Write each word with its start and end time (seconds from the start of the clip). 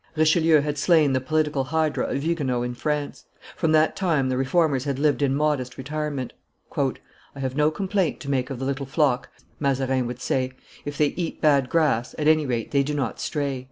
Richelieu 0.15 0.61
had 0.61 0.79
slain 0.79 1.13
the 1.13 1.21
political 1.21 1.65
hydra 1.65 2.07
of 2.07 2.23
Huguenots 2.23 2.65
in 2.65 2.73
France; 2.73 3.25
from 3.55 3.71
that 3.73 3.95
time 3.95 4.29
the 4.29 4.35
Reformers 4.35 4.85
had 4.85 4.97
lived 4.97 5.21
in 5.21 5.35
modest 5.35 5.77
retirement. 5.77 6.33
"I 6.75 7.39
have 7.39 7.55
no 7.55 7.69
complaint 7.69 8.19
to 8.21 8.31
make 8.31 8.49
of 8.49 8.57
the 8.57 8.65
little 8.65 8.87
flock," 8.87 9.29
Mazarin 9.59 10.07
would 10.07 10.19
say; 10.19 10.53
"if 10.85 10.97
they 10.97 11.09
eat 11.09 11.39
bad 11.39 11.69
grass, 11.69 12.15
at 12.17 12.27
any 12.27 12.47
rate 12.47 12.71
they 12.71 12.81
do 12.81 12.95
not 12.95 13.19
stray." 13.19 13.59